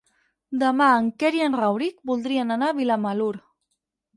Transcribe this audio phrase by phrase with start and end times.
[0.61, 3.33] Demà en Quer i en Rauric voldrien anar a Vilamalur.